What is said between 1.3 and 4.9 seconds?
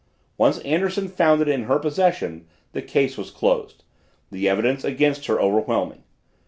it in her possession the case was closed, the evidence